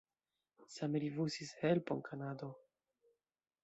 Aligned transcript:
Same 0.77 0.97
rifuzis 1.03 1.51
helpon 1.61 2.03
Kanado. 2.11 2.49